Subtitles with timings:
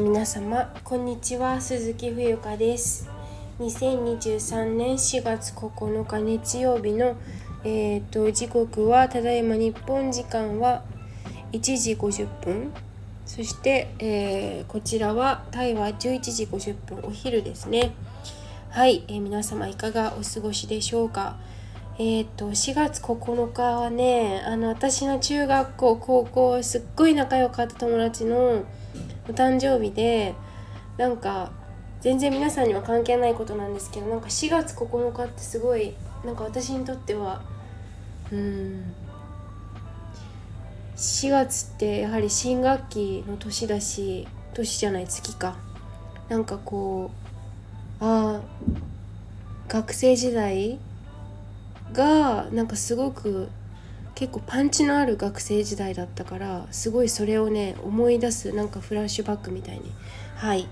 [0.00, 3.08] 皆様こんにちは鈴木冬香です。
[3.60, 7.16] 2023年4月9日日曜日の、
[7.64, 10.82] えーと、時刻はただいま日本時間は
[11.52, 12.72] 1時50分
[13.24, 17.92] そして、えー、こちらはタイは11時50分お昼ですね。
[18.68, 21.36] はい、えー、皆様いかがお過ごしでしょうか。
[21.98, 28.66] えっ、ー、と4月9日はねあの私の中学校高校すっごい仲良かった友達の
[29.28, 30.34] お誕生日で
[30.96, 31.52] なんか
[32.00, 35.94] 全然皆さんには関係ないことなんですけどなんか4月9日ってすごい
[36.24, 37.42] なんか私にとっては
[38.32, 38.94] うん
[40.96, 45.56] 4月ってやはり新学期の年だし年じゃない月か。
[46.28, 47.10] なんかこ
[48.00, 48.40] うああ
[49.68, 50.78] 学生時代
[51.92, 53.48] がなんかすごく
[54.16, 59.92] 結構パンチのある学生時代だったからすごいそれをね思い出すなんかフラッシュバックみたいに。
[60.36, 60.66] はい。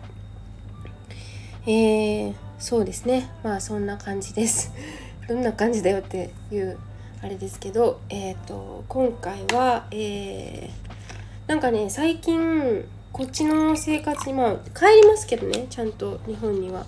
[1.67, 3.31] えー、そうですね。
[3.42, 4.73] まあそんな感じです。
[5.28, 6.78] どんな感じだよっていう
[7.23, 16.86] あれですけどえっ、ー、と今回はえー、なんかね最近こっちの生活にまあ帰りますけどねちゃんと日本には。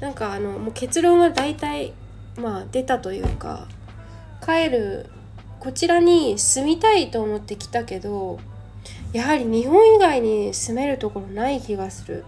[0.00, 1.92] なんかあのもう結論は大体
[2.36, 3.68] まあ出たというか
[4.42, 5.10] 帰る
[5.62, 8.40] こちらに住みたいと思って来たけど
[9.12, 12.24] やはり日本以外に住めるところない気がする。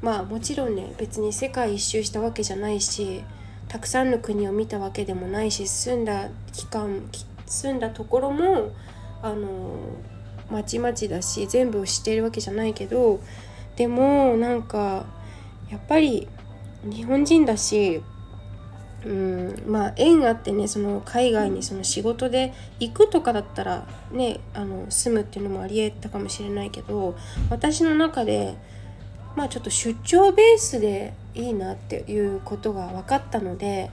[0.00, 3.24] まあもちろんね別に世界一周したわけじゃないし
[3.66, 7.02] たくさんの国を見たわけでもないし住んだ期間
[7.46, 8.70] 住んだところも
[9.22, 9.76] あの
[10.48, 13.20] まちまちだし全部を知っているわけじゃないけど
[13.74, 15.06] でもなんか
[15.68, 16.28] やっぱり
[16.84, 18.02] 日本人だし
[19.04, 19.62] うん。
[19.66, 27.16] まあ縁あってねその海外にその仕事で行くとかだったらねあの住むっていうのもありえたかもしれないけど
[27.50, 28.54] 私の中で
[29.36, 33.90] まあちょっと出張ベースでいいなっていうことが分かったので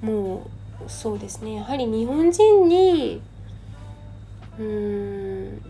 [0.00, 0.48] も
[0.86, 1.54] うそうですね。
[1.54, 3.22] やはり日本人に
[4.58, 5.62] うん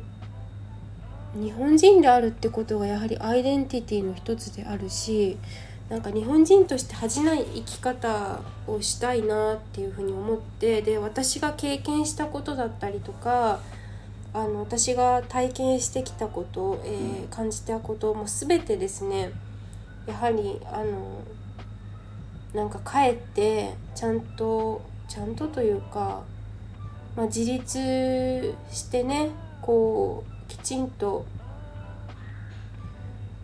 [1.34, 5.36] 日本人であるってことがやはりアイデンティティの一つであるし
[5.88, 13.60] なんか日本人として恥じない生き方をしたいなっていうふうに思ってで私が経験したことだったりとか
[14.34, 19.30] あの私が体験してきたこと、えー、感じたことも全てですね
[20.06, 21.22] やはりあの
[22.52, 26.22] なんか帰ってちゃんとちゃんとというか、
[27.16, 29.30] まあ、自立してね
[29.62, 31.24] こうきちんと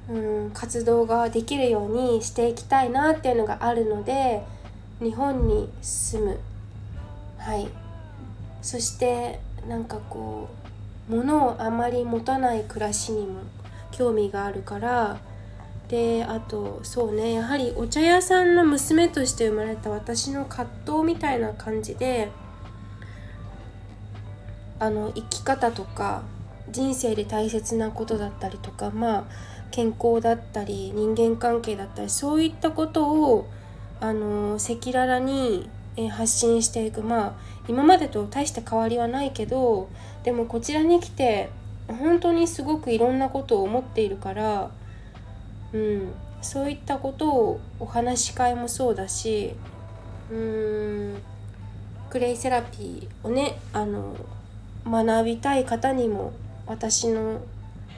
[0.09, 4.43] うん、活動ができるようにしていきたいなっていうのがあるので
[5.01, 6.41] 日本に住む。
[7.39, 7.69] はい。
[8.61, 10.49] そしてなんかこ
[11.11, 13.41] う物をあまり持たない暮らしにも
[13.91, 15.21] 興味があるから。
[15.89, 22.31] であとそうねやはりお茶屋さんの娘として生まれた私の葛藤みたいな感じで
[24.79, 26.23] あの生き方とか
[26.71, 29.25] 人生で大切なことだったりとかまあ
[29.73, 33.49] 健康だったり人間関係だったりそういったことを
[34.01, 35.69] あの赤裸々に
[36.11, 37.03] 発信していく。
[37.03, 39.89] まあ今までと大した変わりはないけど
[40.25, 41.51] でもこちらに来て
[41.87, 44.71] 本当にすごくいろんなことを思っているから、
[45.73, 49.55] うん、そういったことをお話し会もそうだし
[50.31, 51.23] うーん
[52.11, 54.17] クレイセラピーをねあの
[54.85, 56.33] 学びたい方にも
[56.67, 57.41] 私の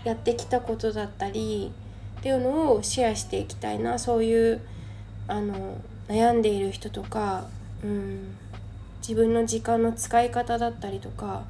[0.04, 1.72] やってきたことだったり
[2.18, 3.98] っていうのをシェアしていきたいな。
[3.98, 4.60] そういう
[5.26, 5.78] あの
[6.08, 7.46] 悩んでいる人とか、
[7.82, 8.36] うん、
[9.00, 11.44] 自分の時間の使い方だったりとか、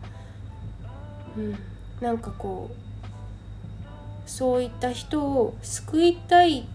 [1.36, 1.58] うん、
[2.00, 6.66] なんかこうそういった人を救いたい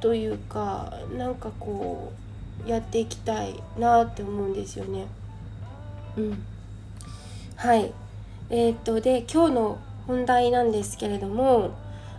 [0.00, 2.12] というかなんかこ
[2.66, 5.06] うやっていきたいなって思うんですよね。
[6.16, 6.44] うん、
[7.56, 7.92] はい。
[8.50, 11.70] えー、っとで今日の本題なんですけれども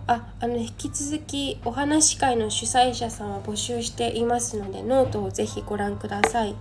[0.05, 6.55] ああの引き続きお話し会の主催者さんは募集していますのでノートをぜひご覧ください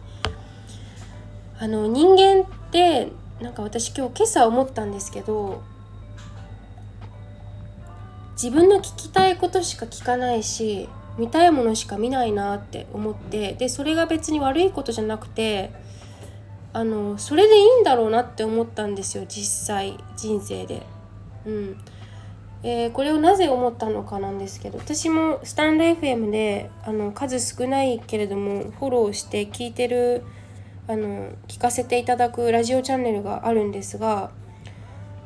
[1.58, 3.10] あの人間って
[3.40, 5.62] なんか私今日今朝思ったんですけど
[8.34, 15.70] 自分の聞きたいことしか聞かないし見たいものしか見ないなって思ってでそれが別に悪いことじゃなくて
[16.72, 20.82] あのそれでいいんだろうなって思ったんですよ実際人生で。
[21.46, 21.76] うん。
[22.64, 30.22] えー、これをなぜ思ったのかなんですけど私もスタンド FM であの数少ないけれどもフォローして聞いてる
[30.86, 34.30] あの聞かせていただくラジオチャンネルがあるんですが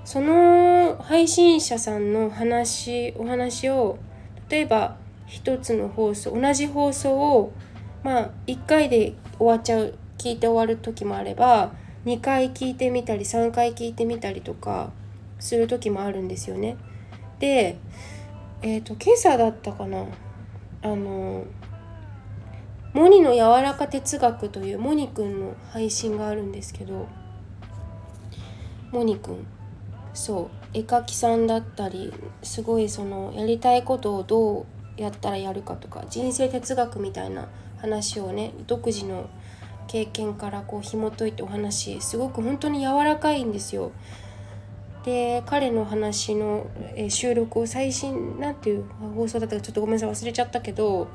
[0.05, 3.99] その配信者さんの話お話を
[4.49, 4.97] 例えば
[5.27, 7.53] 一つの放送同じ放送を
[8.03, 11.73] まあ1回で終わっちゃう聞いて終わる時もあれば
[12.07, 14.91] 2回聞いてみたり3回聞いてみたりとか
[15.39, 16.77] する時もあるんですよね。
[17.39, 17.77] で
[18.63, 20.05] えっ、ー、と今朝だったかな
[20.83, 21.45] あの
[22.93, 27.09] モニの柔らか哲学というモニくんの配信があるんですけど
[28.91, 29.47] モニくん
[30.15, 32.13] そう絵描きさんだったり
[32.43, 34.67] すごいそのやりたいことをどう
[34.97, 37.49] やったらやるかとか人生哲学みたいな
[37.79, 39.29] 話をね独自の
[39.89, 43.93] 経験からこう紐解いてお話すごく本当に柔らかいんですよ。
[45.07, 46.67] で彼の話の、
[47.09, 51.09] 収録を最新なんていう放送だったかちょっとごめんなさい忘れちゃったけど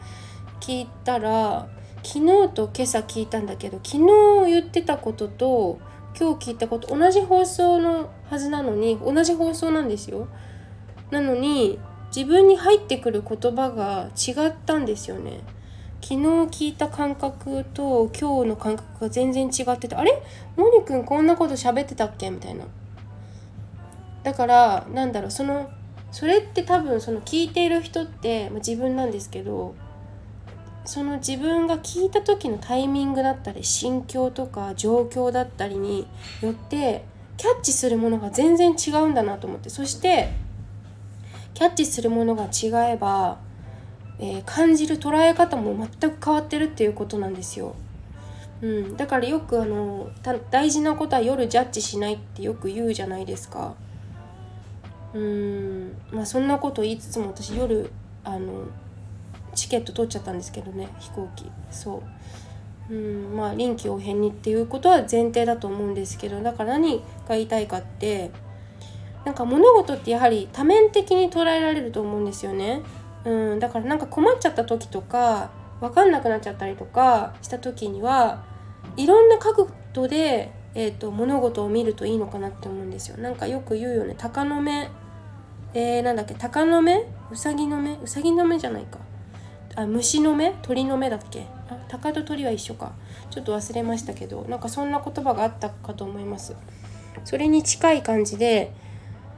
[0.62, 1.68] 聞いたら
[2.02, 5.80] 昨日と今朝聞いたんだけど昨日言ってたことと
[6.18, 10.28] 今日聞いたこと同じ放送のはずなのに同じ放送なんですよ。
[11.10, 11.78] なのに
[12.16, 15.42] 自分に入ってくる言葉が違ったんですよね。
[16.02, 20.24] 昨日聞いた感覚と今日の感覚が全然違っててあれ？
[20.56, 22.30] モニ君こんなこと喋ってたっけ？
[22.30, 22.66] みたいな
[24.24, 25.70] だからなんだろうその
[26.12, 29.76] それって多分その聞いている人って、まあ、自分なんですけど
[30.86, 36.08] その自分が聞いた時のタイミングだったり心境とか状況だったりに
[36.42, 37.06] よって
[37.38, 40.30] キャッチするものが全然違うんだなと思ってそして
[41.54, 43.38] キャッチするものが違えば
[44.22, 47.76] えー、感じる捉え方も全く変わってるっていうことなんですよ。
[48.62, 50.12] うん、だからよくあの
[50.52, 53.74] 大事なことは夜ジャッジしないってよく言うじゃないですか。
[55.14, 55.98] うん。
[56.12, 57.92] まあそんなこと言いつつも私夜
[58.24, 58.66] あの
[59.54, 61.50] チケット取っちゃったんですけどね飛行機。
[61.70, 62.04] そ
[62.90, 62.94] う。
[62.94, 62.98] う
[63.34, 63.36] ん。
[63.36, 68.32] まあ臨機応変にっていうことは前提だと思うんですけどだから何が言いたいかって
[69.26, 72.82] なんか物事ってやはり多面的に捉えられると思うんですよね。
[73.24, 78.44] うん、だからなんか困っちゃった時とか分かんなくなっちゃったりとかした時には
[78.98, 83.18] いろんな角度で、えーと、物事を見るといいのかなって思うんですよ。
[83.18, 84.16] なんかよく言うよね。
[84.18, 84.90] 鷹の目
[85.74, 87.06] えー、なんだっけ鷹の目？
[87.32, 87.94] うさぎの目？
[88.04, 89.00] うさぎの目じゃないか。
[89.76, 90.54] あ虫の目？
[90.62, 91.46] 鳥の目だっけ？
[91.70, 92.92] あ鷹と鳥は一緒か。
[93.30, 96.56] ちょっと忘れましたけどなんかそんな言葉があったかと思います。
[97.24, 98.74] それに近い感じで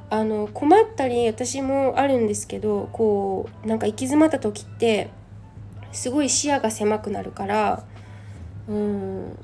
[0.10, 5.10] あの困ったり私もあるんですけどこうなんか行き詰まった時って
[5.92, 7.84] すごい視野が狭くなるから
[8.68, 9.38] うん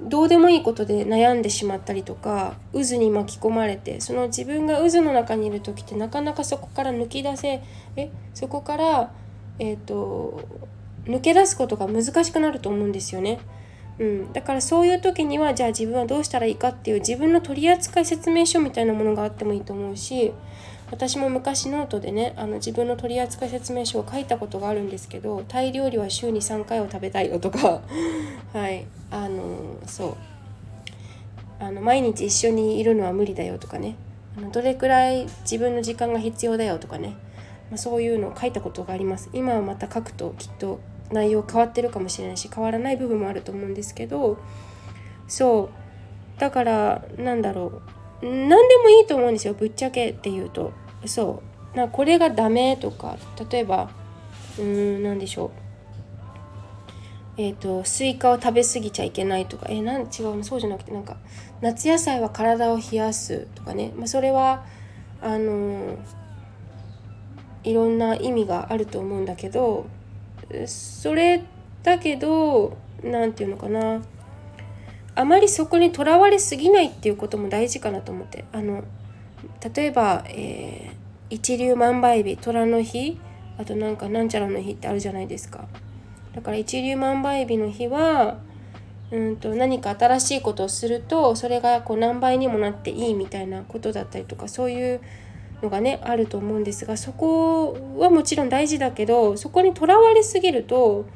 [0.00, 7.62] どうでもいいことで悩んでしまったりとか渦に巻き込まれてその自分が渦の中にいる時ってなかなかそこから抜き出せ
[7.96, 9.12] えそこから
[9.58, 10.40] えっ、ー、と
[11.04, 13.40] 抜け出すことが難しくなると思うんですよね。
[13.98, 20.32] うん、だからそういう時にはじゃあ自分はどうしたらいいかっていう自分の取扱説明書みたいなものがあってもいいと思うし
[20.90, 27.82] 私も昔ノートでねあの自分の取扱説明書を書いたことがあるんですけどタイ料理は週に3回は食べたいよとか
[28.52, 28.86] はい。
[29.10, 30.16] あのそう。
[31.60, 33.96] あの毎日一緒にいるのは無理だよとかね。
[34.36, 37.16] あのどれくらい自分の時間が必要だよとかね、
[37.70, 39.28] まあ、そういうのを書いたことがあります。
[39.32, 40.78] 今はまた書くときっと
[41.10, 44.38] 内容変わってるかもしれないし変わらない部分もあると思うんですけど
[45.26, 45.70] そ
[46.36, 46.40] う。
[46.40, 47.97] だからなんだろう。
[48.20, 50.72] 何でもいいと思うんですよぶっちゃけっていうと。
[51.06, 51.42] そ
[51.74, 51.76] う。
[51.76, 53.16] なこれがダメとか
[53.50, 53.90] 例えば
[54.58, 55.50] うーん何でしょう。
[57.40, 59.66] えーと、スイカを食べ過ぎちゃいけないとか。
[59.68, 60.42] えー、なん違うの？
[60.42, 61.16] そうじゃなくてなんか
[61.60, 64.64] 夏野菜は体を冷やすとかね、まあ、それは
[65.22, 65.98] あのー、
[67.62, 69.86] いろんな意味があると思うんだけど
[70.66, 71.44] それ
[71.84, 74.02] だけど何て言うのかな。
[75.18, 78.44] あまりそこにとらわれすぎないっていうことも大事かなと思って。
[78.52, 78.84] あの
[79.74, 83.18] 例えば、えー、一粒万倍日虎の日
[83.56, 85.66] あとなんかなんちゃらの日ってあるじゃないですか。
[86.34, 88.38] だから一粒万倍日の日は
[89.10, 95.00] うんと何か新しいことをするとそれがこう何倍にもなっていいみたいなことだったりとかそういう
[95.62, 101.06] のがねあると思うんですがそこはもちろん大事だけどそこにとらわれすぎると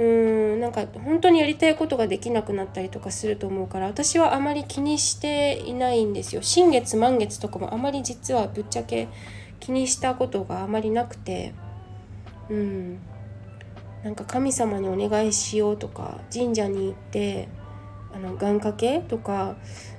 [0.00, 6.40] うーんなんか本当にやりたいことができなくなったりとかすると思うから私はあまり気にしていないんですよ。
[6.40, 9.08] 新月満月とかもあまり実はぶっちゃけ
[9.60, 11.52] 気にしたことがあまりなくて。
[12.48, 12.98] うん。
[14.02, 17.48] なんか神様にお願いしようとか神社に行って
[18.14, 19.56] あの願掛けとか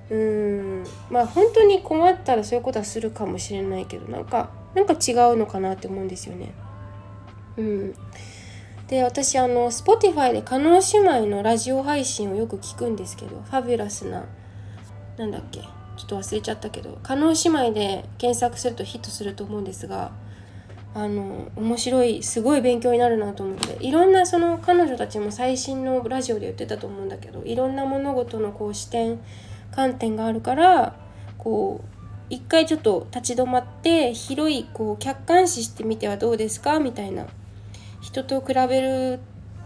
[0.10, 0.84] うん。
[1.12, 6.54] まあ本当に困ったらそういうことはするかもしれないけどなんかなんか違うのかなって思うんですよね。
[7.58, 7.94] うん、
[8.92, 14.26] で私あの Spotify で加納姉妹のラジオ配信をよく聞くんですけどファビュラスな
[15.18, 15.68] なんだっけちょ
[16.04, 20.12] っと忘れちゃったけど加納姉妹で検索するとヒットすると思うんですが
[20.94, 29.22] あの面白いすごい勉強になるなと思っていろんなその彼女たちも最新のラジオで言ってたと思うんだけどいろんな物事のこう視点
[29.74, 30.98] 観点があるから
[31.38, 31.88] こう
[32.30, 36.80] 一回ちょっと立ち止まって広いこう客観視してみてはどうですか？
[36.80, 37.28] みたいな
[38.02, 39.20] 人と比べる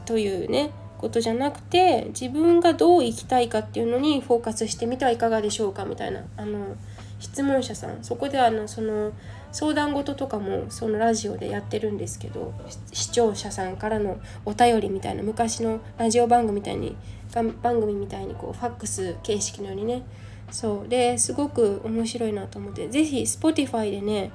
[0.05, 6.23] というねことじゃなくて自分がどう生きたいかっていうのにフォーカスしてみてはいかがでしょうかみたいな。
[6.37, 6.75] あの
[7.19, 8.03] 質問者さん。
[8.03, 9.11] そこであのその
[9.51, 12.53] 相談事とかもそのラジオでやってるんですけど
[12.91, 16.97] 視聴者さんからのお便りみたいな昔のラジオ番組みたいに
[17.33, 20.03] 番組みたいにこうファックス形式のようにね。
[20.51, 20.87] そう。
[20.87, 22.87] ですごく面白いなと思って。
[22.89, 24.31] 是非 Spotify でね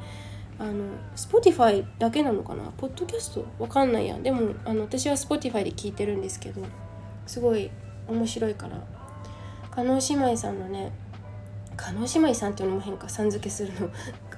[0.61, 0.85] あの
[1.17, 2.71] Spotify だけなのかな？
[2.77, 3.47] ポッドキャスト？
[3.59, 4.19] わかんないや。
[4.19, 6.63] でもあの私は Spotify で聞いてるんですけど
[7.27, 7.71] すごい
[8.07, 8.77] 面白いから。
[9.71, 10.93] 加納姉妹さんのね
[11.77, 13.09] 加納姉妹さんっていうのも変か。
[13.09, 13.89] さん付けするの。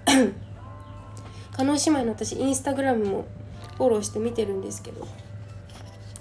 [1.53, 3.25] 加納姉妹の私インスタグラムも
[3.77, 5.07] フォローして見てるんですけど。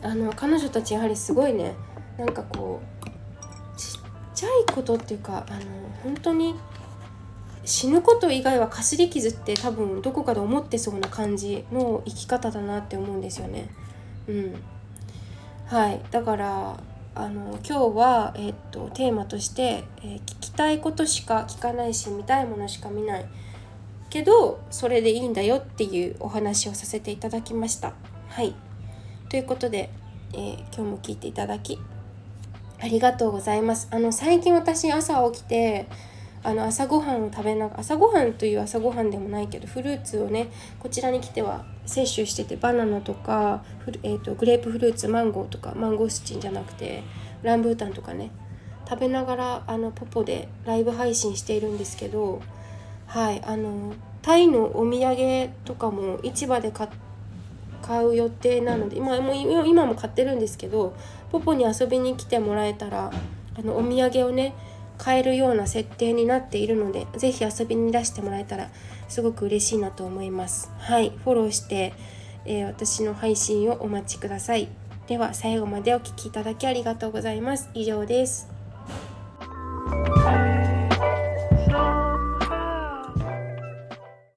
[0.03, 1.75] あの彼女たちやはりすごいね。
[2.17, 4.01] なんかこうちっ
[4.34, 5.60] ちゃいことっていうかあの
[6.03, 6.55] 本当に
[7.72, 13.70] 死ぬこと以外はかすり傷って多分どこかで思ってそうな感じの生き方だなって思うんですよね。
[14.28, 14.56] うん、
[15.68, 16.78] はいだから
[17.16, 23.25] あの今日は、え、っとテーマとして、えー、聞きたいことしか聞かないし見たいものしか見ない
[24.10, 27.94] けどそれでいいんだよっていうお話をさせていただきました。
[28.28, 28.54] はい
[29.30, 29.90] ということで、
[30.34, 31.80] えー、今日も聞いていただき
[32.82, 33.88] ありがとうございます。
[33.92, 35.88] あの最近私朝起きて
[36.44, 43.64] あの朝ごはんを食べながら朝ごはんという朝ごはんでもないけどフルーツをねこちらに来ては摂取しててバナナとか
[44.04, 47.04] えーと、グレープフルーツマンゴーとかマンゴースチンじゃなくて
[47.44, 48.32] ランブータンとかね
[48.88, 52.42] 食べながらあのポポでライブ配信しているんですけど
[53.06, 56.90] はいあのタイのお土産とかも市場で買
[57.82, 60.96] 買う予定なので今も今も買ってるんですけど
[61.32, 63.12] ポポに遊びに来てもらえたら
[63.58, 64.54] あのお土産をね
[65.01, 68.70] 買えるような設定になっているので是非遊びに出してもらえたら
[69.10, 70.72] すごく嬉しいなと思います。
[70.77, 71.10] はい。
[71.24, 71.93] フォローして、
[72.46, 74.67] えー、私の配信をお待ちください。
[75.08, 77.72] では最後までお聴きいただきありがとうございます。
[77.74, 78.48] 以上です。